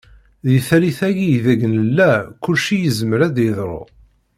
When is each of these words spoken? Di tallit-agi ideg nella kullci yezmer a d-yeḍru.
Di 0.47 0.57
tallit-agi 0.67 1.27
ideg 1.37 1.61
nella 1.73 2.11
kullci 2.43 2.75
yezmer 2.81 3.21
a 3.27 3.29
d-yeḍru. 3.35 3.81